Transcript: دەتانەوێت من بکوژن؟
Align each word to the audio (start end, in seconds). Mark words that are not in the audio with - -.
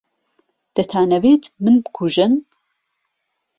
دەتانەوێت 0.75 1.43
من 1.63 1.75
بکوژن؟ 1.83 2.33